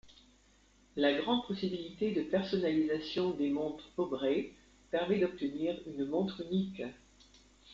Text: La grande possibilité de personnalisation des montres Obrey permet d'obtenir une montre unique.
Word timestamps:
La 0.95 1.13
grande 1.13 1.45
possibilité 1.45 2.11
de 2.11 2.23
personnalisation 2.23 3.35
des 3.35 3.51
montres 3.51 3.87
Obrey 3.97 4.51
permet 4.89 5.19
d'obtenir 5.19 5.79
une 5.85 6.07
montre 6.07 6.41
unique. 6.49 6.81